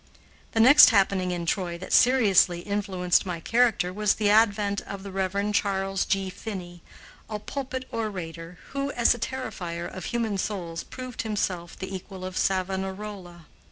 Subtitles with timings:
[0.53, 5.11] The next happening in Troy that seriously influenced my character was the advent of the
[5.11, 5.53] Rev.
[5.53, 6.31] Charles G.
[6.31, 6.81] Finney,
[7.29, 12.35] a pulpit orator, who, as a terrifier of human souls, proved himself the equal of
[12.35, 13.45] Savonarola.